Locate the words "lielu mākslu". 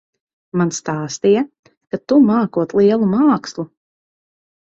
2.79-3.67